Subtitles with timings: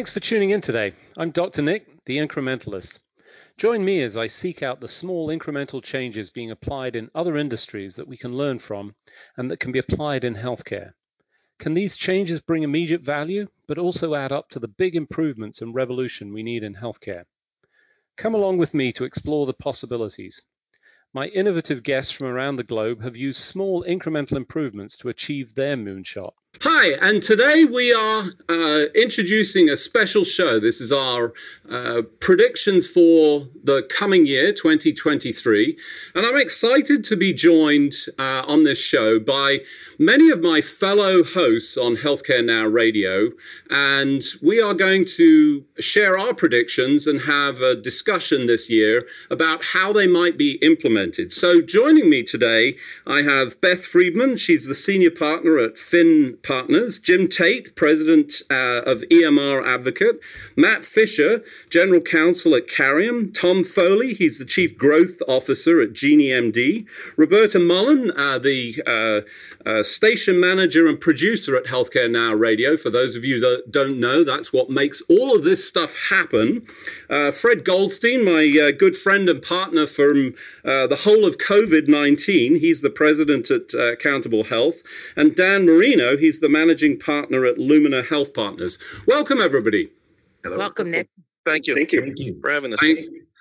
[0.00, 0.94] Thanks for tuning in today.
[1.18, 1.60] I'm Dr.
[1.60, 3.00] Nick, the incrementalist.
[3.58, 7.96] Join me as I seek out the small incremental changes being applied in other industries
[7.96, 8.94] that we can learn from
[9.36, 10.94] and that can be applied in healthcare.
[11.58, 15.74] Can these changes bring immediate value, but also add up to the big improvements and
[15.74, 17.24] revolution we need in healthcare?
[18.16, 20.40] Come along with me to explore the possibilities.
[21.12, 25.76] My innovative guests from around the globe have used small incremental improvements to achieve their
[25.76, 26.32] moonshot.
[26.62, 30.60] Hi, and today we are uh, introducing a special show.
[30.60, 31.32] This is our
[31.70, 35.78] uh, predictions for the coming year, 2023.
[36.14, 39.60] And I'm excited to be joined uh, on this show by
[39.98, 43.30] many of my fellow hosts on Healthcare Now Radio.
[43.70, 49.64] And we are going to share our predictions and have a discussion this year about
[49.72, 51.32] how they might be implemented.
[51.32, 54.36] So joining me today, I have Beth Friedman.
[54.36, 60.20] She's the senior partner at Finn partners Jim Tate, president uh, of EMR Advocate,
[60.56, 66.28] Matt Fisher, general counsel at Carium, Tom Foley, he's the chief growth officer at Genie
[66.28, 72.76] MD, Roberta Mullen, uh, the uh, uh, station manager and producer at Healthcare Now Radio.
[72.76, 76.66] For those of you that don't know, that's what makes all of this stuff happen.
[77.08, 82.56] Uh, Fred Goldstein, my uh, good friend and partner from the whole of COVID 19,
[82.56, 84.82] he's the president at Accountable Health,
[85.16, 88.78] and Dan Marino, he's the managing partner at Lumina Health Partners.
[89.08, 89.90] Welcome, everybody.
[90.44, 90.56] Hello.
[90.56, 91.08] Welcome, Nick.
[91.44, 91.74] Thank you.
[91.74, 92.02] Thank you.
[92.02, 92.80] Thank you for having us.
[92.80, 93.00] Thank,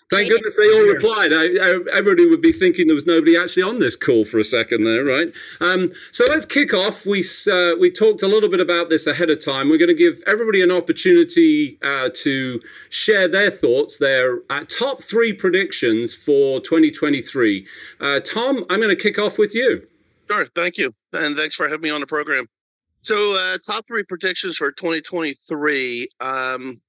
[0.09, 1.32] thank goodness they all replied.
[1.34, 4.44] I, I, everybody would be thinking there was nobody actually on this call for a
[4.44, 5.32] second there, right?
[5.60, 7.06] Um, so let's kick off.
[7.06, 9.70] We uh, we talked a little bit about this ahead of time.
[9.70, 15.04] We're going to give everybody an opportunity uh, to share their thoughts, their uh, top
[15.04, 17.67] three predictions for 2023.
[18.00, 19.88] Uh, Tom, I'm going to kick off with you.
[20.30, 20.48] Sure.
[20.55, 22.48] Thank you, and thanks for having me on the program.
[23.02, 26.10] So, uh, top three predictions for 2023.
[26.20, 26.82] Um,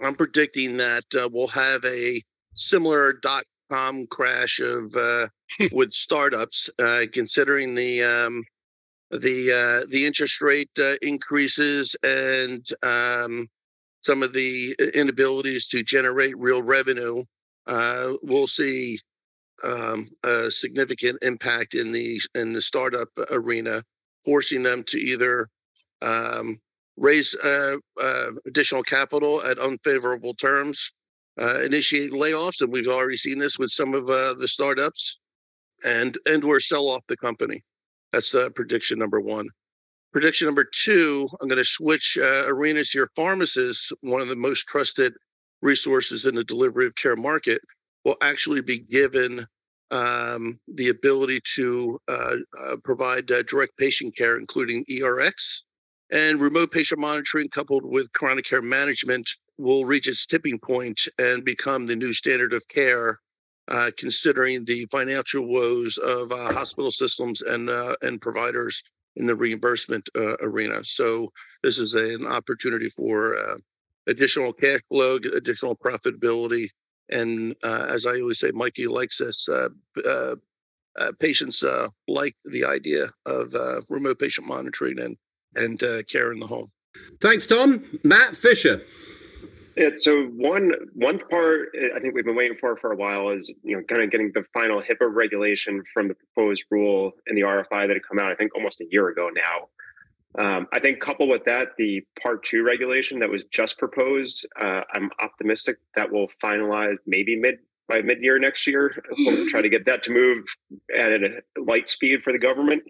[0.00, 2.20] I'm predicting that uh, we'll have a
[2.54, 5.28] similar dot com crash of uh,
[5.72, 8.44] with startups, uh, considering the um,
[9.10, 13.48] the uh, the interest rate uh, increases and um,
[14.00, 17.22] some of the inabilities to generate real revenue.
[18.22, 18.98] we'll see
[19.62, 23.84] um, a significant impact in the in the startup arena
[24.26, 25.46] forcing them to either
[26.02, 26.58] um,
[26.96, 30.92] raise uh, uh, additional capital at unfavorable terms,
[31.40, 35.18] uh, initiate layoffs, and we've already seen this with some of uh, the startups,
[35.84, 37.62] and and or sell off the company.
[38.12, 39.46] That's uh, prediction number one.
[40.12, 43.10] Prediction number two, I'm going to switch arenas here.
[43.14, 45.12] Pharmacists, one of the most trusted
[45.60, 47.60] resources in the delivery of care market,
[48.04, 49.46] will actually be given
[49.90, 55.62] um, the ability to uh, uh, provide uh, direct patient care, including ERX.
[56.10, 61.44] And remote patient monitoring coupled with chronic care management will reach its tipping point and
[61.44, 63.18] become the new standard of care,
[63.68, 68.82] uh, considering the financial woes of uh, hospital systems and, uh, and providers
[69.16, 70.08] in the reimbursement
[70.42, 70.84] arena.
[70.84, 71.30] So,
[71.62, 73.58] this is a, an opportunity for
[74.06, 76.68] additional cash flow, additional profitability,
[77.10, 79.48] and uh, as I always say, Mikey likes this.
[79.48, 79.68] Uh,
[80.04, 80.36] uh,
[80.98, 85.16] uh patients uh, like the idea of uh, remote patient monitoring and
[85.54, 85.78] and
[86.08, 86.70] care in the home.
[87.20, 87.84] Thanks, Tom.
[88.02, 88.82] Matt Fisher.
[89.76, 93.52] Yeah, so one one part I think we've been waiting for for a while is
[93.62, 97.42] you know kind of getting the final HIPAA regulation from the proposed rule and the
[97.42, 99.68] RFI that had come out I think almost a year ago now.
[100.38, 104.82] Um, I think coupled with that, the Part Two regulation that was just proposed, uh,
[104.92, 107.56] I'm optimistic that will finalize maybe mid
[107.88, 109.02] by mid year next year.
[109.18, 110.44] We'll try to get that to move
[110.94, 112.82] at a light speed for the government.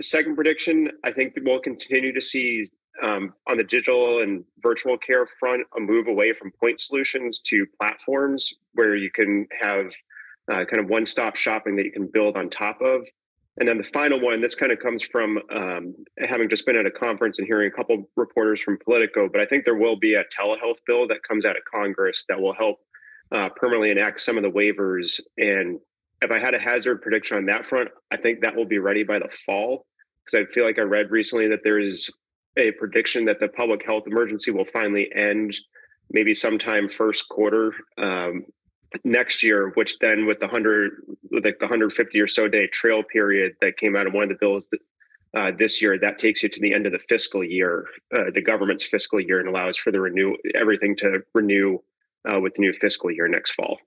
[0.00, 2.64] Second prediction, I think we'll continue to see
[3.02, 7.66] um, on the digital and virtual care front a move away from point solutions to
[7.80, 9.92] platforms where you can have
[10.50, 13.08] uh, kind of one stop shopping that you can build on top of.
[13.58, 16.86] And then the final one, this kind of comes from um, having just been at
[16.86, 20.14] a conference and hearing a couple reporters from Politico, but I think there will be
[20.14, 22.78] a telehealth bill that comes out of Congress that will help
[23.30, 25.20] uh, permanently enact some of the waivers.
[25.38, 25.78] And
[26.20, 29.04] if I had a hazard prediction on that front, I think that will be ready
[29.04, 29.86] by the fall.
[30.24, 32.10] Because I feel like I read recently that there is
[32.56, 35.54] a prediction that the public health emergency will finally end
[36.10, 38.44] maybe sometime first quarter um,
[39.02, 40.92] next year, which then with the hundred,
[41.30, 44.36] like the 150 or so day trail period that came out of one of the
[44.36, 44.80] bills that,
[45.36, 48.40] uh, this year, that takes you to the end of the fiscal year, uh, the
[48.40, 51.78] government's fiscal year, and allows for the renew everything to renew
[52.32, 53.78] uh, with the new fiscal year next fall.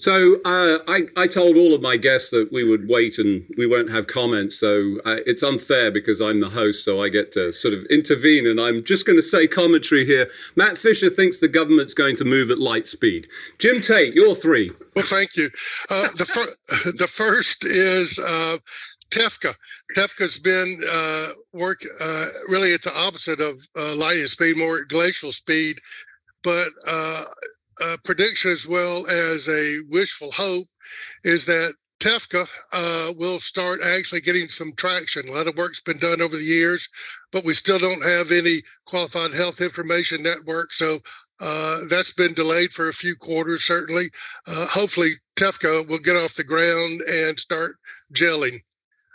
[0.00, 3.66] So uh, I, I told all of my guests that we would wait and we
[3.66, 4.58] won't have comments.
[4.58, 8.46] So uh, it's unfair because I'm the host, so I get to sort of intervene.
[8.46, 10.30] And I'm just going to say commentary here.
[10.56, 13.28] Matt Fisher thinks the government's going to move at light speed.
[13.58, 14.70] Jim Tate, you're three.
[14.96, 15.50] Well, thank you.
[15.90, 18.56] Uh, the, fir- the first is uh,
[19.10, 19.54] TEFCA.
[19.94, 25.30] TEFCA's been uh, work uh, really at the opposite of lightning speed, more at glacial
[25.30, 25.78] speed.
[26.42, 26.70] But
[27.80, 30.66] a prediction as well as a wishful hope
[31.24, 35.28] is that TEFCA uh, will start actually getting some traction.
[35.28, 36.88] A lot of work's been done over the years,
[37.30, 40.72] but we still don't have any qualified health information network.
[40.72, 41.00] So
[41.40, 44.06] uh, that's been delayed for a few quarters, certainly.
[44.46, 47.76] Uh, hopefully, TEFCA will get off the ground and start
[48.14, 48.60] gelling.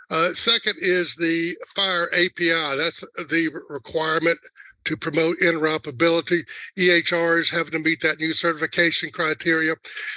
[0.08, 2.76] Uh, second is the FHIR API.
[2.76, 4.38] That's the requirement
[4.86, 6.42] to promote interoperability.
[6.78, 9.74] EHRs having to meet that new certification criteria.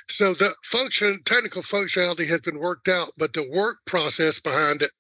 [0.08, 4.92] So the function, technical functionality has been worked out, but the work process behind it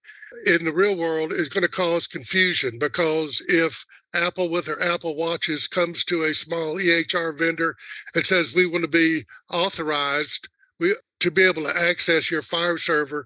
[0.45, 5.15] in the real world is going to cause confusion because if Apple with their Apple
[5.15, 7.75] Watches comes to a small EHR vendor
[8.13, 10.47] and says we want to be authorized
[10.79, 13.25] we, to be able to access your FHIR server,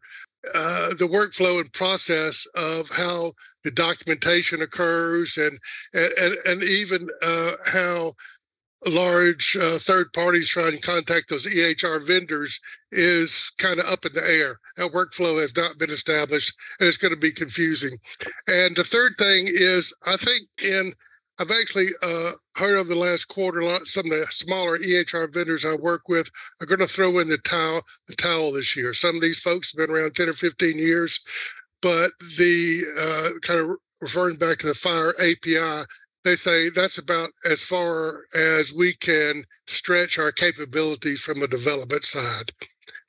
[0.54, 5.57] uh, the workflow and process of how the documentation occurs and
[5.94, 8.13] and and even uh, how
[8.86, 12.60] large uh, third parties try to contact those EHR vendors
[12.92, 14.60] is kind of up in the air.
[14.75, 17.98] That workflow has not been established and it's going to be confusing.
[18.48, 20.92] And the third thing is, I think in
[21.39, 23.62] I've actually uh, heard of the last quarter.
[23.85, 26.30] Some of the smaller EHR vendors I work with
[26.62, 28.94] are going to throw in the towel, the towel this year.
[28.94, 31.19] Some of these folks have been around ten or fifteen years,
[31.81, 35.88] but the uh, kind of referring back to the FHIR API,
[36.24, 42.03] they say that's about as far as we can stretch our capabilities from a development
[42.03, 42.51] side.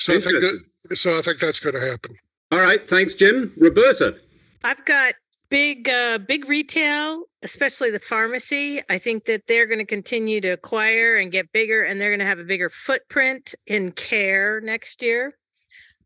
[0.00, 2.16] So I think that, so I think that's going to happen.
[2.50, 3.52] All right, thanks, Jim.
[3.56, 4.16] Roberta.
[4.62, 5.14] I've got
[5.50, 10.48] big uh, big retail especially the pharmacy i think that they're going to continue to
[10.48, 15.02] acquire and get bigger and they're going to have a bigger footprint in care next
[15.02, 15.34] year.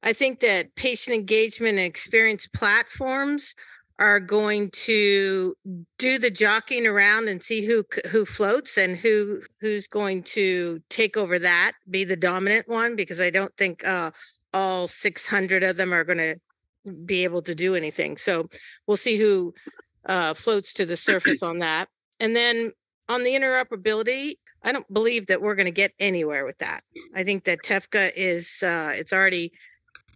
[0.02, 3.55] I think that patient engagement and experience platforms
[3.99, 5.56] are going to
[5.99, 11.17] do the jockeying around and see who who floats and who who's going to take
[11.17, 14.12] over that be the dominant one because i don't think uh,
[14.55, 16.37] all 600 of them are going to
[16.88, 18.17] be able to do anything.
[18.17, 18.49] So
[18.87, 19.55] we'll see who
[20.06, 21.88] uh, floats to the surface on that.
[22.20, 22.73] And then
[23.08, 26.82] on the interoperability, I don't believe that we're going to get anywhere with that.
[27.14, 29.52] I think that TEFCA is uh, it's already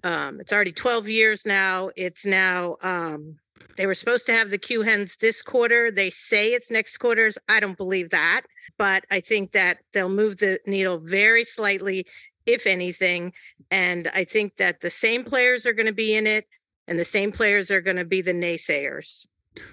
[0.05, 1.91] um, it's already 12 years now.
[1.97, 3.37] It's now um,
[3.77, 5.91] they were supposed to have the QHINs this quarter.
[5.91, 7.39] They say it's next quarter's.
[7.49, 8.43] I don't believe that,
[8.79, 12.07] but I think that they'll move the needle very slightly
[12.45, 13.33] if anything.
[13.71, 16.47] And I think that the same players are going to be in it
[16.87, 19.27] and the same players are going to be the naysayers.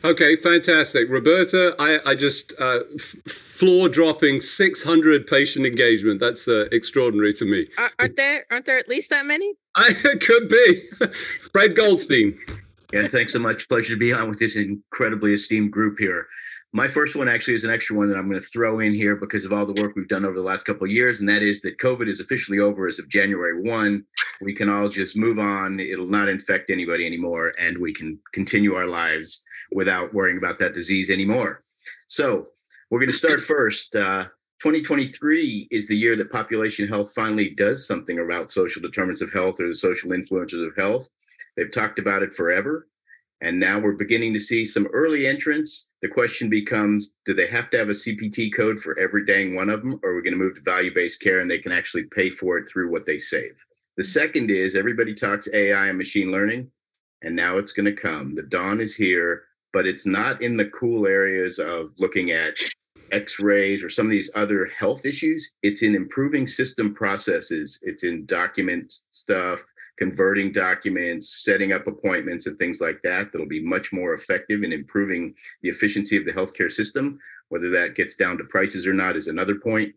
[0.04, 1.10] Okay, fantastic.
[1.10, 6.20] Roberta, I, I just uh, f- floor dropping 600 patient engagement.
[6.20, 7.68] That's uh, extraordinary to me.
[7.78, 9.54] Are, aren't there aren't there at least that many?
[9.76, 10.82] I could be.
[11.52, 12.38] Fred Goldstein.
[12.92, 13.70] Yeah, thanks so much.
[13.70, 16.28] Pleasure to be on with this incredibly esteemed group here.
[16.72, 19.16] My first one actually is an extra one that I'm going to throw in here
[19.16, 21.42] because of all the work we've done over the last couple of years, and that
[21.42, 24.06] is that COVID is officially over as of January 1.
[24.42, 25.80] We can all just move on.
[25.80, 30.76] It'll not infect anybody anymore, and we can continue our lives without worrying about that
[30.76, 31.60] disease anymore.
[32.06, 32.46] So
[32.92, 33.96] we're going to start first.
[33.96, 34.26] Uh,
[34.62, 39.60] 2023 is the year that population health finally does something about social determinants of health
[39.60, 41.10] or the social influences of health.
[41.58, 42.88] They've talked about it forever.
[43.42, 45.88] And now we're beginning to see some early entrants.
[46.02, 49.70] The question becomes do they have to have a CPT code for every dang one
[49.70, 51.72] of them, or are we going to move to value based care and they can
[51.72, 53.56] actually pay for it through what they save?
[53.98, 56.70] The second is everybody talks AI and machine learning,
[57.22, 58.36] and now it's going to come.
[58.36, 59.44] The dawn is here,
[59.74, 62.56] but it's not in the cool areas of looking at
[63.12, 65.52] x rays or some of these other health issues.
[65.64, 69.64] It's in improving system processes, it's in document stuff,
[70.00, 74.72] converting documents, setting up appointments, and things like that that'll be much more effective in
[74.72, 77.20] improving the efficiency of the healthcare system.
[77.50, 79.94] Whether that gets down to prices or not is another point.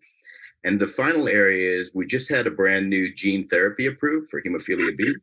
[0.65, 4.43] And the final area is we just had a brand new gene therapy approved for
[4.43, 5.15] hemophilia B,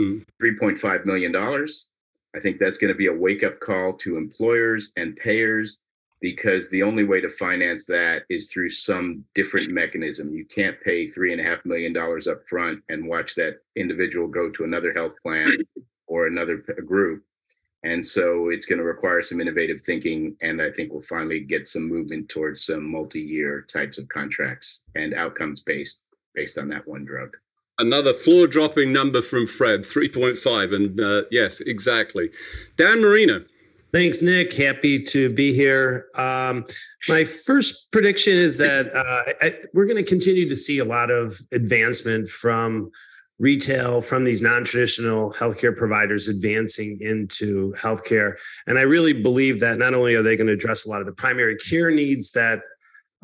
[0.00, 0.44] mm-hmm.
[0.44, 1.34] $3.5 million.
[1.36, 5.78] I think that's going to be a wake up call to employers and payers
[6.24, 10.32] because the only way to finance that is through some different mechanism.
[10.32, 14.26] You can't pay three and a half million dollars up front and watch that individual
[14.26, 15.52] go to another health plan
[16.06, 17.22] or another group.
[17.82, 20.34] And so it's going to require some innovative thinking.
[20.40, 24.80] And I think we'll finally get some movement towards some multi year types of contracts
[24.94, 25.98] and outcomes based
[26.34, 27.36] based on that one drug.
[27.78, 30.74] Another floor dropping number from Fred, 3.5.
[30.74, 32.30] And uh, yes, exactly.
[32.78, 33.44] Dan Marino.
[33.94, 34.52] Thanks, Nick.
[34.52, 36.06] Happy to be here.
[36.16, 36.64] Um,
[37.06, 41.12] my first prediction is that uh, I, we're going to continue to see a lot
[41.12, 42.90] of advancement from
[43.38, 48.32] retail, from these non traditional healthcare providers advancing into healthcare.
[48.66, 51.06] And I really believe that not only are they going to address a lot of
[51.06, 52.62] the primary care needs that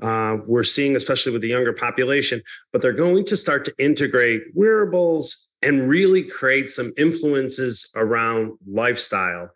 [0.01, 4.43] uh, we're seeing, especially with the younger population, but they're going to start to integrate
[4.55, 9.51] wearables and really create some influences around lifestyle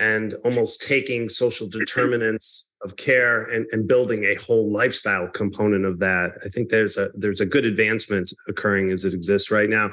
[0.00, 5.98] and almost taking social determinants of care and, and building a whole lifestyle component of
[5.98, 6.32] that.
[6.44, 9.90] I think there's a there's a good advancement occurring as it exists right now.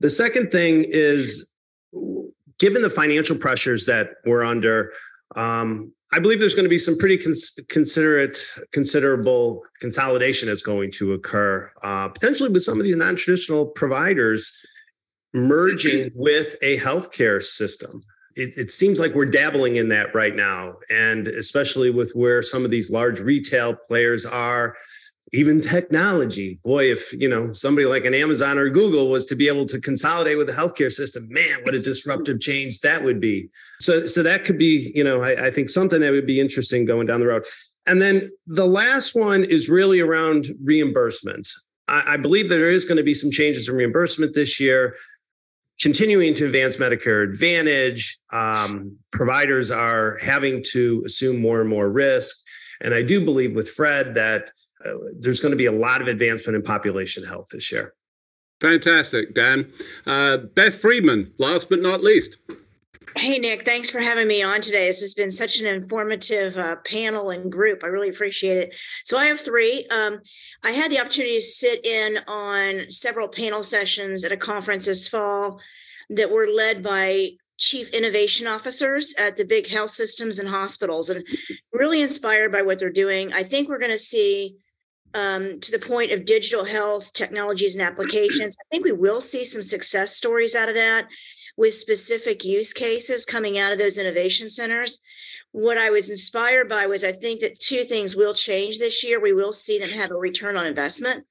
[0.00, 1.52] The second thing is
[2.58, 4.92] given the financial pressures that we're under,
[5.36, 8.38] um, I believe there's going to be some pretty cons- considerate,
[8.72, 14.52] considerable consolidation that's going to occur, uh, potentially with some of these non-traditional providers
[15.34, 18.00] merging with a healthcare system
[18.36, 20.74] it, it, seems like we're dabbling in that right now.
[20.90, 24.76] And especially with where some of these large retail players are,
[25.32, 26.60] even technology.
[26.62, 29.80] Boy, if you know somebody like an Amazon or Google was to be able to
[29.80, 33.48] consolidate with the healthcare system, man, what a disruptive change that would be.
[33.80, 36.84] So, so that could be, you know, I, I think something that would be interesting
[36.84, 37.44] going down the road.
[37.86, 41.48] And then the last one is really around reimbursement.
[41.88, 44.94] I, I believe there is going to be some changes in reimbursement this year
[45.80, 48.18] continuing to advance Medicare Advantage.
[48.32, 52.36] Um, providers are having to assume more and more risk.
[52.80, 54.50] And I do believe with Fred that
[54.84, 57.94] uh, there's going to be a lot of advancement in population health this year.
[58.60, 59.70] Fantastic, Dan.
[60.06, 62.38] Uh, Beth Friedman, last but not least.
[63.18, 64.88] Hey, Nick, thanks for having me on today.
[64.88, 67.82] This has been such an informative uh, panel and group.
[67.82, 68.74] I really appreciate it.
[69.06, 69.86] So, I have three.
[69.90, 70.20] Um,
[70.62, 75.08] I had the opportunity to sit in on several panel sessions at a conference this
[75.08, 75.62] fall
[76.10, 81.26] that were led by chief innovation officers at the big health systems and hospitals, and
[81.72, 83.32] really inspired by what they're doing.
[83.32, 84.56] I think we're going to see.
[85.14, 88.54] Um, to the point of digital health technologies and applications.
[88.60, 91.06] I think we will see some success stories out of that
[91.56, 95.00] with specific use cases coming out of those innovation centers.
[95.52, 99.20] What I was inspired by was I think that two things will change this year.
[99.20, 101.24] We will see them have a return on investment,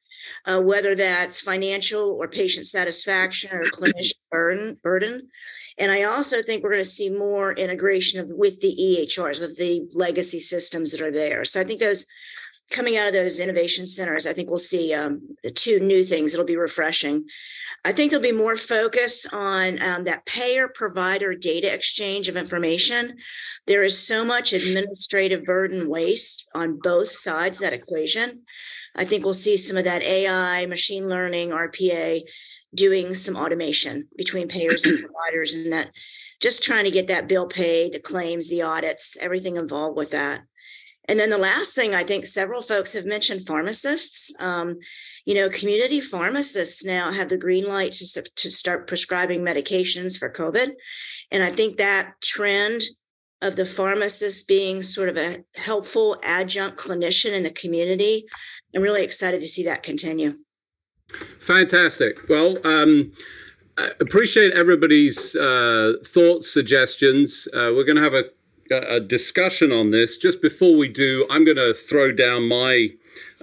[0.45, 5.29] uh, whether that's financial or patient satisfaction or clinician burden, burden.
[5.77, 9.57] And I also think we're going to see more integration of, with the EHRs, with
[9.57, 11.45] the legacy systems that are there.
[11.45, 12.07] So I think those
[12.71, 16.33] coming out of those innovation centers, I think we'll see um, two new things.
[16.33, 17.25] It'll be refreshing.
[17.83, 23.17] I think there'll be more focus on um, that payer provider data exchange of information.
[23.67, 28.41] There is so much administrative burden waste on both sides of that equation.
[28.95, 32.23] I think we'll see some of that AI, machine learning, RPA
[32.73, 35.91] doing some automation between payers and providers and that
[36.41, 40.41] just trying to get that bill paid, the claims, the audits, everything involved with that.
[41.07, 44.33] And then the last thing I think several folks have mentioned pharmacists.
[44.39, 44.79] Um,
[45.25, 50.31] you know, community pharmacists now have the green light to, to start prescribing medications for
[50.31, 50.71] COVID.
[51.31, 52.83] And I think that trend
[53.41, 58.25] of the pharmacist being sort of a helpful adjunct clinician in the community,
[58.75, 60.33] I'm really excited to see that continue.
[61.39, 62.27] Fantastic.
[62.27, 63.11] Well, um,
[63.77, 67.47] I appreciate everybody's uh, thoughts, suggestions.
[67.53, 68.25] Uh, we're going to have a
[68.71, 70.17] a discussion on this.
[70.17, 72.89] Just before we do, I'm going to throw down my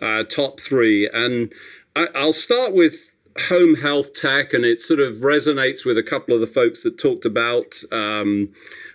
[0.00, 1.52] uh, top three, and
[1.94, 3.16] I, I'll start with
[3.48, 6.98] home health tech, and it sort of resonates with a couple of the folks that
[6.98, 8.50] talked about um,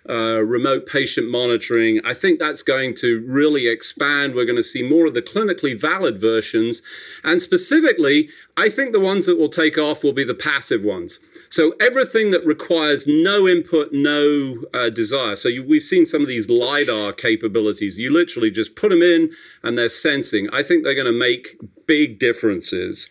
[0.10, 2.00] uh, remote patient monitoring.
[2.06, 4.36] I think that's going to really expand.
[4.36, 6.82] We're going to see more of the clinically valid versions.
[7.24, 11.20] And specifically, I think the ones that will take off will be the passive ones.
[11.50, 15.36] So everything that requires no input, no uh, desire.
[15.36, 17.98] So you, we've seen some of these LiDAR capabilities.
[17.98, 19.32] You literally just put them in
[19.64, 20.50] and they're sensing.
[20.52, 23.08] I think they're going to make big differences.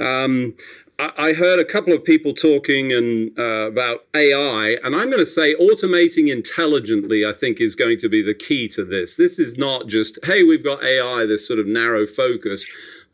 [0.00, 0.54] Um,
[0.98, 5.26] I heard a couple of people talking and uh, about AI, and I'm going to
[5.26, 7.22] say automating intelligently.
[7.22, 9.14] I think is going to be the key to this.
[9.14, 12.66] This is not just hey, we've got AI, this sort of narrow focus,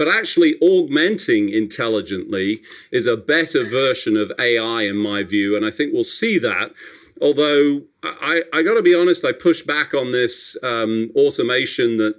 [0.03, 5.71] but actually augmenting intelligently is a better version of AI in my view, and I
[5.71, 6.73] think we'll see that.
[7.21, 12.17] Although I, I got to be honest, I push back on this um, automation that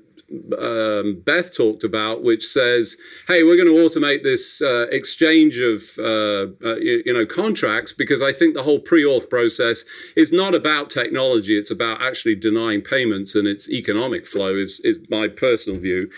[0.58, 2.96] um, Beth talked about, which says,
[3.28, 7.92] "Hey, we're going to automate this uh, exchange of uh, uh, you, you, know contracts
[7.92, 9.84] because I think the whole pre-auth process
[10.16, 15.00] is not about technology; it's about actually denying payments and its economic flow." Is is
[15.10, 16.10] my personal view.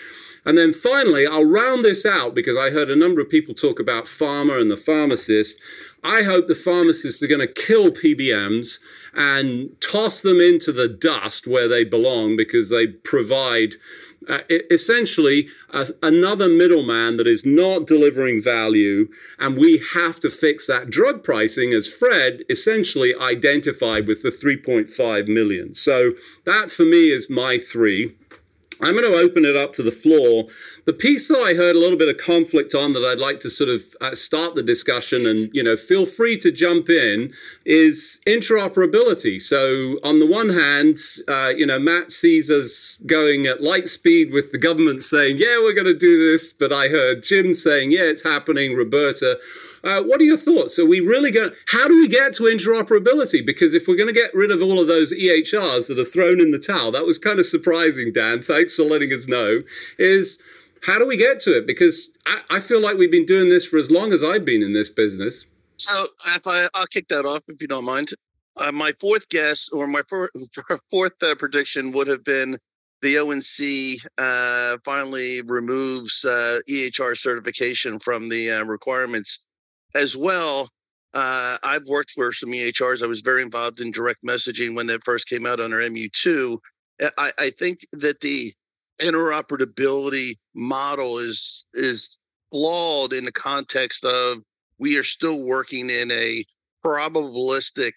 [0.45, 3.79] And then finally, I'll round this out because I heard a number of people talk
[3.79, 5.59] about pharma and the pharmacist.
[6.03, 8.79] I hope the pharmacists are going to kill PBMs
[9.15, 13.75] and toss them into the dust where they belong because they provide
[14.27, 15.47] uh, essentially
[16.01, 19.07] another middleman that is not delivering value.
[19.39, 25.27] And we have to fix that drug pricing, as Fred essentially identified with the 3.5
[25.27, 25.73] million.
[25.73, 26.11] So
[26.45, 28.15] that for me is my three.
[28.81, 30.47] I'm going to open it up to the floor.
[30.85, 33.49] The piece that I heard a little bit of conflict on that I'd like to
[33.49, 37.33] sort of uh, start the discussion and, you know, feel free to jump in
[37.65, 39.41] is interoperability.
[39.41, 44.31] So, on the one hand, uh, you know, Matt sees us going at light speed
[44.31, 46.51] with the government saying, yeah, we're going to do this.
[46.53, 48.75] But I heard Jim saying, yeah, it's happening.
[48.75, 49.39] Roberta,
[49.85, 50.79] uh, what are your thoughts?
[50.79, 51.51] Are we really going?
[51.67, 53.45] How do we get to interoperability?
[53.45, 56.41] Because if we're going to get rid of all of those EHRs that are thrown
[56.41, 58.41] in the towel, that was kind of surprising, Dan.
[58.41, 59.61] Thanks for letting us know.
[59.99, 60.39] Is
[60.83, 61.67] how do we get to it?
[61.67, 64.63] Because I, I feel like we've been doing this for as long as I've been
[64.63, 65.45] in this business.
[65.77, 68.09] So if I, I'll kick that off if you don't mind.
[68.57, 70.01] Uh, my fourth guess or my
[70.91, 72.57] fourth uh, prediction would have been
[73.01, 79.41] the ONC uh, finally removes uh, EHR certification from the uh, requirements
[79.93, 80.69] as well,
[81.13, 83.01] uh, I've worked for some EHRs.
[83.01, 86.57] I was very involved in direct messaging when that first came out under MU2.
[87.17, 88.53] I, I think that the
[88.99, 92.17] interoperability model is is
[92.51, 94.39] flawed in the context of
[94.77, 96.43] we are still working in a
[96.83, 97.93] probabilistic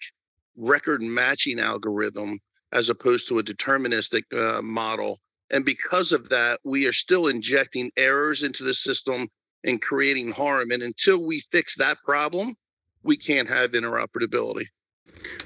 [0.57, 2.39] record matching algorithm
[2.71, 5.19] as opposed to a deterministic uh, model.
[5.51, 9.27] And because of that, we are still injecting errors into the system
[9.63, 10.71] and creating harm.
[10.71, 12.55] And until we fix that problem,
[13.03, 14.65] we can't have interoperability.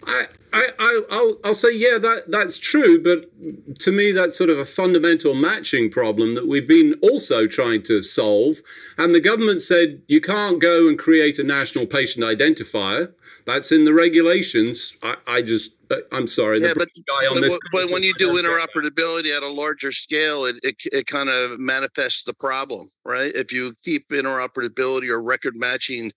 [0.05, 3.01] I, I, I'll, I'll say, yeah, that, that's true.
[3.01, 3.29] But
[3.79, 8.01] to me, that's sort of a fundamental matching problem that we've been also trying to
[8.01, 8.57] solve.
[8.97, 13.13] And the government said you can't go and create a national patient identifier.
[13.45, 14.95] That's in the regulations.
[15.03, 16.61] I, I just uh, I'm sorry.
[16.61, 21.07] Yeah, but, but, but when you do interoperability at a larger scale, it, it, it
[21.07, 23.31] kind of manifests the problem, right?
[23.35, 26.11] If you keep interoperability or record matching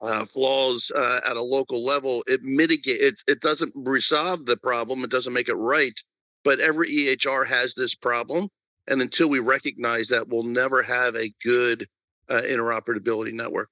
[0.00, 3.22] uh, flaws uh, at a local level, it mitigate it.
[3.26, 5.04] It doesn't resolve the problem.
[5.04, 5.98] It doesn't make it right.
[6.44, 8.48] But every EHR has this problem,
[8.86, 11.86] and until we recognize that, we'll never have a good
[12.28, 13.70] uh, interoperability network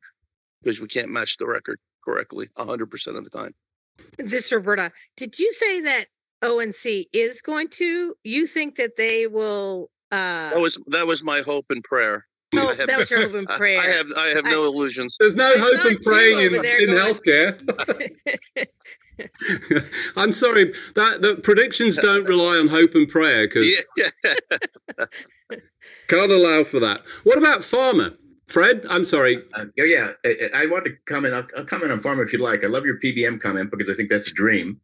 [0.62, 3.54] because we can't match the record correctly 100% of the time.
[4.18, 6.06] This Roberta, did you say that
[6.42, 8.14] ONC is going to?
[8.24, 9.90] You think that they will?
[10.12, 12.26] Uh, that was that was my hope and prayer.
[12.54, 13.80] Oh, have, that was your hope prayer.
[13.80, 15.14] I have I have no I, illusions.
[15.18, 17.58] There's no I hope in praying in, in healthcare.
[20.16, 24.10] I'm sorry that the predictions don't rely on hope and prayer because yeah.
[26.08, 27.02] can't allow for that.
[27.24, 28.16] What about pharma?
[28.48, 29.42] Fred, I'm sorry.
[29.54, 31.34] Uh, oh, yeah, I, I, want to comment.
[31.34, 32.62] I'll, I'll, comment on pharma if you'd like.
[32.62, 34.80] I love your PBM comment because I think that's a dream.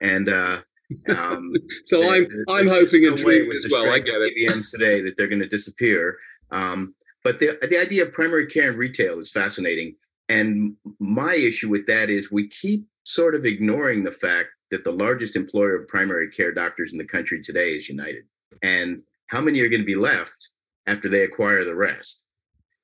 [0.00, 0.62] And uh,
[1.08, 1.52] um,
[1.84, 3.92] so I'm I'm hoping a dream as well.
[3.92, 4.34] I get it.
[4.36, 6.18] PBMs today that they're going to disappear.
[6.50, 9.96] Um, but the the idea of primary care and retail is fascinating.
[10.28, 14.90] And my issue with that is we keep sort of ignoring the fact that the
[14.90, 18.24] largest employer of primary care doctors in the country today is United.
[18.62, 20.50] And how many are going to be left
[20.86, 22.24] after they acquire the rest?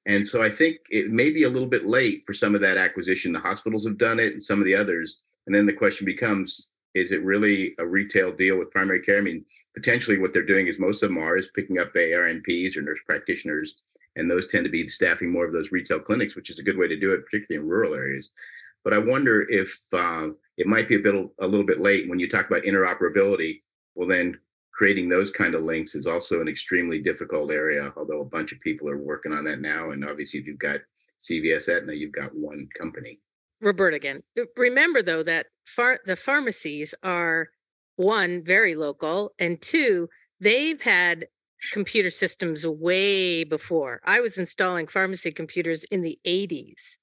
[0.06, 2.78] And so I think it may be a little bit late for some of that
[2.78, 3.32] acquisition.
[3.32, 5.22] The hospitals have done it and some of the others.
[5.46, 9.18] And then the question becomes is it really a retail deal with primary care?
[9.18, 9.44] I mean,
[9.78, 12.98] potentially what they're doing is most of them are is picking up ARNPs or nurse
[13.06, 13.76] practitioners,
[14.16, 16.76] and those tend to be staffing more of those retail clinics, which is a good
[16.76, 18.30] way to do it, particularly in rural areas.
[18.82, 22.18] But I wonder if uh, it might be a bit a little bit late when
[22.18, 23.62] you talk about interoperability.
[23.94, 24.38] Well, then
[24.72, 28.60] creating those kind of links is also an extremely difficult area, although a bunch of
[28.60, 29.90] people are working on that now.
[29.90, 30.80] And obviously, if you've got
[31.20, 33.20] CVS Aetna, you've got one company.
[33.60, 34.22] Robert again.
[34.56, 37.48] Remember, though, that far- the pharmacies are
[37.98, 40.08] one, very local, and two,
[40.40, 41.26] they've had
[41.72, 44.00] computer systems way before.
[44.04, 46.96] I was installing pharmacy computers in the 80s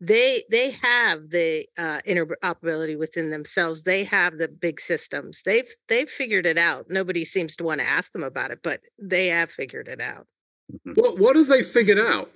[0.00, 3.84] they they have the uh, interoperability within themselves.
[3.84, 5.40] They have the big systems.
[5.44, 6.86] They've they've figured it out.
[6.90, 10.26] Nobody seems to want to ask them about it but they have figured it out.
[10.72, 11.00] Mm-hmm.
[11.00, 12.30] what what have they figured out?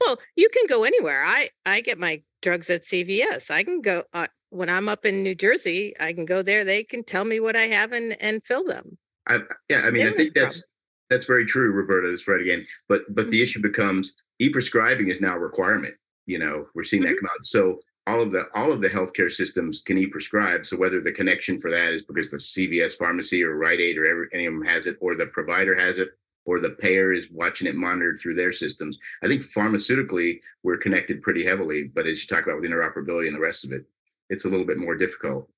[0.00, 1.24] Well you can go anywhere.
[1.24, 5.22] I i get my drugs at cvs i can go uh, when i'm up in
[5.22, 8.42] new jersey i can go there they can tell me what i have and and
[8.44, 8.96] fill them
[9.28, 10.70] I, yeah i mean i think that's problem
[11.10, 12.10] that's very true, Roberta.
[12.10, 12.66] This right again.
[12.88, 15.94] But but the issue becomes e-prescribing is now a requirement.
[16.26, 17.20] You know, we're seeing that Mhm.
[17.20, 17.44] come out.
[17.44, 20.66] So all of the all of the healthcare systems can e-prescribe.
[20.66, 24.06] So whether the connection for that is because the CVS pharmacy or Rite Aid or
[24.06, 26.10] every, any of them has it, or the provider has it,
[26.46, 28.98] or the payer is watching it monitored through their systems.
[29.22, 33.36] I think pharmaceutically we're connected pretty heavily, but as you talk about with interoperability and
[33.36, 33.84] the rest of it,
[34.30, 35.48] it's a little bit more difficult.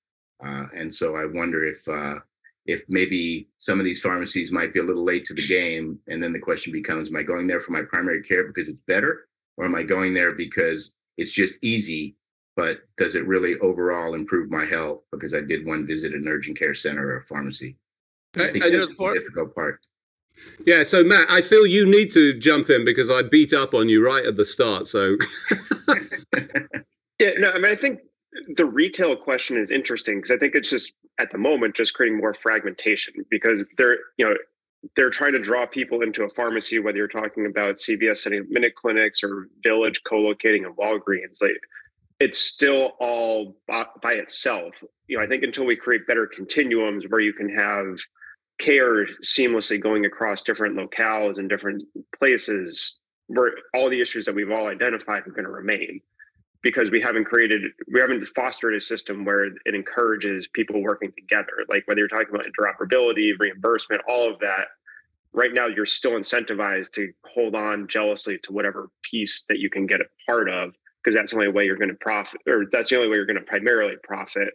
[0.45, 2.17] Uh, and so I wonder if uh,
[2.67, 6.23] if maybe some of these pharmacies might be a little late to the game, and
[6.23, 9.29] then the question becomes: Am I going there for my primary care because it's better,
[9.57, 12.17] or am I going there because it's just easy?
[12.57, 16.29] But does it really overall improve my health because I did one visit at an
[16.29, 17.77] urgent care center or a pharmacy?
[18.37, 19.81] I I- think I that's just- the difficult part.
[20.67, 23.89] Yeah, so Matt, I feel you need to jump in because I beat up on
[23.89, 24.87] you right at the start.
[24.87, 25.17] So
[27.19, 28.01] Yeah, no, I mean, I think
[28.55, 32.19] the retail question is interesting because I think it's just at the moment just creating
[32.19, 34.35] more fragmentation because they're, you know,
[34.95, 38.47] they're trying to draw people into a pharmacy, whether you're talking about CVS setting up
[38.49, 41.53] minute clinics or Village co-locating in Walgreens, like
[42.21, 44.75] it's still all by, by itself.
[45.09, 47.99] You know, I think until we create better continuums where you can have
[48.59, 51.83] care seamlessly going across different locales and different
[52.19, 56.01] places, where all the issues that we've all identified are going to remain
[56.67, 61.53] because we haven't created we haven't fostered a system where it encourages people working together.
[61.69, 64.65] Like whether you're talking about interoperability reimbursement all of that
[65.33, 69.87] right now you're still incentivized to hold on jealously to whatever piece that you can
[69.87, 72.91] get a part of because that's the only way you're going to profit or that's
[72.91, 74.49] the only way you're going to primarily profit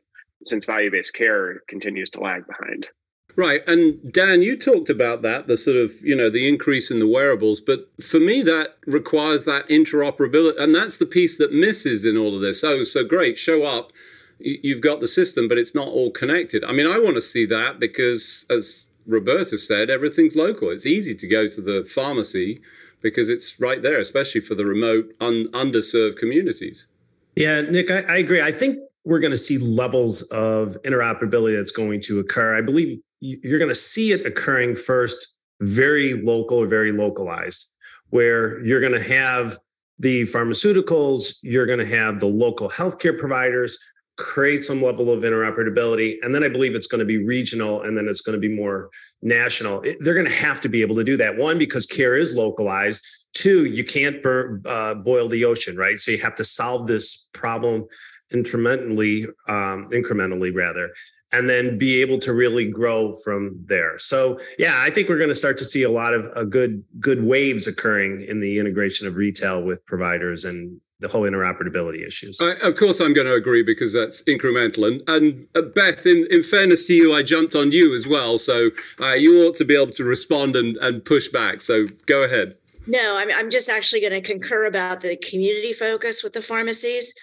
[0.43, 2.89] since value-based care continues to lag behind
[3.35, 3.61] Right.
[3.67, 7.07] And Dan, you talked about that, the sort of, you know, the increase in the
[7.07, 7.61] wearables.
[7.61, 10.59] But for me, that requires that interoperability.
[10.59, 12.63] And that's the piece that misses in all of this.
[12.63, 13.91] Oh, so great, show up.
[14.39, 16.63] You've got the system, but it's not all connected.
[16.63, 20.69] I mean, I want to see that because, as Roberta said, everything's local.
[20.69, 22.59] It's easy to go to the pharmacy
[23.01, 26.87] because it's right there, especially for the remote, un- underserved communities.
[27.35, 28.41] Yeah, Nick, I, I agree.
[28.41, 32.57] I think we're going to see levels of interoperability that's going to occur.
[32.57, 37.71] I believe you're going to see it occurring first, very local or very localized,
[38.09, 39.57] where you're going to have
[39.99, 43.77] the pharmaceuticals, you're going to have the local healthcare providers
[44.17, 46.15] create some level of interoperability.
[46.21, 48.53] And then I believe it's going to be regional and then it's going to be
[48.53, 48.89] more
[49.21, 49.81] national.
[49.81, 51.37] It- they're going to have to be able to do that.
[51.37, 53.01] One, because care is localized.
[53.33, 55.97] Two, you can't burn, uh, boil the ocean, right?
[55.97, 57.85] So you have to solve this problem
[58.33, 60.91] incrementally, um, incrementally rather,
[61.31, 63.97] and then be able to really grow from there.
[63.99, 66.83] So yeah, I think we're going to start to see a lot of uh, good
[66.99, 72.39] good waves occurring in the integration of retail with providers and the whole interoperability issues.
[72.39, 74.85] I, of course, I'm going to agree because that's incremental.
[74.85, 78.37] And, and uh, Beth, in, in fairness to you, I jumped on you as well.
[78.37, 81.59] So uh, you ought to be able to respond and, and push back.
[81.61, 82.55] So go ahead.
[82.87, 87.13] No, I'm, I'm just actually going to concur about the community focus with the pharmacies.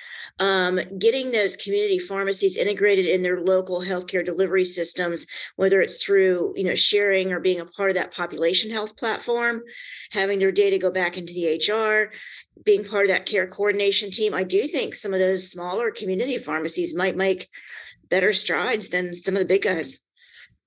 [0.41, 6.55] Um, getting those community pharmacies integrated in their local healthcare delivery systems, whether it's through
[6.57, 9.63] you know sharing or being a part of that population health platform,
[10.13, 12.13] having their data go back into the HR,
[12.65, 14.33] being part of that care coordination team.
[14.35, 17.49] I do think some of those smaller community pharmacies might make
[18.09, 19.99] better strides than some of the big guys.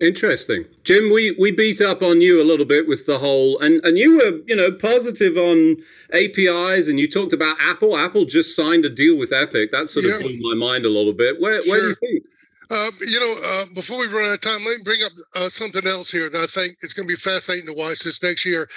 [0.01, 1.11] Interesting, Jim.
[1.11, 4.17] We we beat up on you a little bit with the whole, and and you
[4.17, 5.77] were you know positive on
[6.11, 7.95] APIs, and you talked about Apple.
[7.95, 9.71] Apple just signed a deal with Epic.
[9.71, 10.17] That sort of Yeah.
[10.27, 11.39] blew my mind a little bit.
[11.39, 12.23] Where where do you think?
[12.71, 15.49] Uh, you know, uh, before we run out of time, let me bring up uh,
[15.49, 18.43] something else here that I think it's going to be fascinating to watch this next
[18.45, 18.67] year,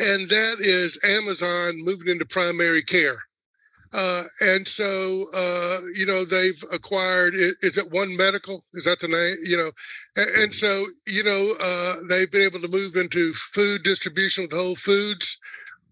[0.00, 3.22] and that is Amazon moving into primary care.
[3.92, 8.64] Uh, and so, uh, you know, they've acquired, is it One Medical?
[8.72, 9.36] Is that the name?
[9.44, 9.70] You know,
[10.16, 14.52] and, and so, you know, uh, they've been able to move into food distribution with
[14.52, 15.38] Whole Foods.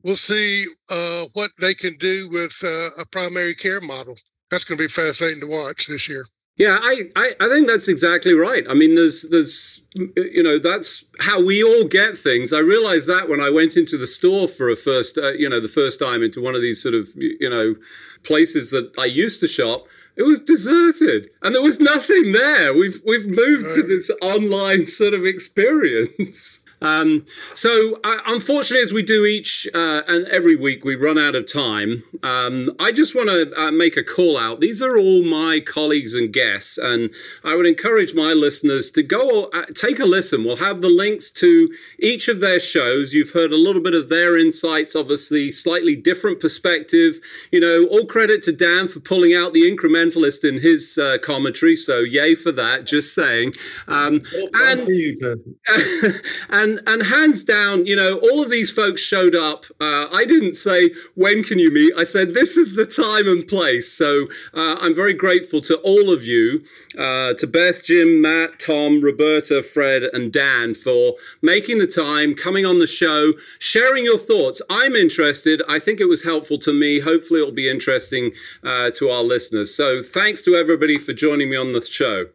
[0.03, 4.15] We'll see uh, what they can do with uh, a primary care model.
[4.51, 6.25] That's going to be fascinating to watch this year.
[6.61, 8.67] Yeah, I, I, I think that's exactly right.
[8.69, 12.53] I mean, there's there's you know that's how we all get things.
[12.53, 15.59] I realized that when I went into the store for a first uh, you know
[15.59, 17.77] the first time into one of these sort of you know
[18.25, 19.87] places that I used to shop.
[20.17, 22.75] It was deserted, and there was nothing there.
[22.75, 26.61] We've we've moved to this online sort of experience.
[26.83, 31.35] Um, so, uh, unfortunately, as we do each uh, and every week, we run out
[31.35, 32.03] of time.
[32.23, 34.61] Um, I just want to uh, make a call out.
[34.61, 37.11] These are all my colleagues and guests, and
[37.45, 40.45] I would encourage my listeners to go uh, take a listen.
[40.45, 43.13] We'll have the links to each of their shows.
[43.13, 47.21] You've heard a little bit of their insights, obviously, slightly different perspective.
[47.51, 51.77] You know, all credit to Dan for pulling out the incrementalist in his uh, commentary.
[51.77, 53.55] So, yay for that, just saying.
[53.89, 54.23] Um,
[54.55, 55.41] and for you to
[56.49, 59.65] and and and hands down, you know, all of these folks showed up.
[59.81, 61.93] Uh, I didn't say when can you meet.
[61.97, 63.93] I said this is the time and place.
[63.93, 66.63] So uh, I'm very grateful to all of you,
[66.99, 72.67] uh, to Beth, Jim, Matt, Tom, Roberta, Fred, and Dan for making the time, coming
[72.67, 74.63] on the show, sharing your thoughts.
[74.71, 75.63] I'm interested.
[75.69, 77.01] I think it was helpful to me.
[77.01, 78.33] Hopefully, it'll be interesting
[78.65, 79.75] uh, to our listeners.
[79.75, 82.27] So thanks to everybody for joining me on the show.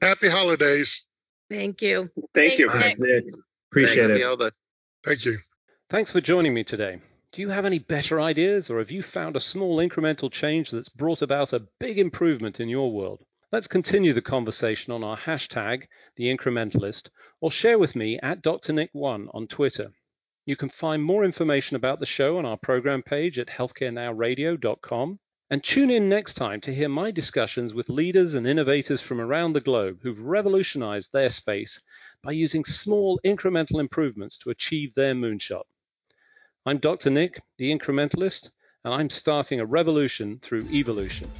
[0.00, 1.06] Happy holidays.
[1.50, 2.10] Thank you.
[2.34, 2.70] Thank you.
[2.70, 3.24] Thanks, Nick.
[3.70, 4.24] Appreciate Happy it.
[4.24, 4.54] holiday.
[5.04, 5.36] Thank you.
[5.90, 7.00] Thanks for joining me today.
[7.32, 10.88] Do you have any better ideas, or have you found a small incremental change that's
[10.88, 13.22] brought about a big improvement in your world?
[13.52, 15.84] Let's continue the conversation on our hashtag,
[16.16, 17.08] The Incrementalist,
[17.40, 18.72] or share with me at Dr.
[18.72, 19.92] Nick1 on Twitter.
[20.46, 25.18] You can find more information about the show on our program page at healthcarenowradio.com.
[25.50, 29.54] And tune in next time to hear my discussions with leaders and innovators from around
[29.54, 31.82] the globe who've revolutionized their space
[32.22, 35.64] by using small incremental improvements to achieve their moonshot.
[36.66, 37.10] I'm Dr.
[37.10, 38.50] Nick, the incrementalist,
[38.84, 41.30] and I'm starting a revolution through evolution.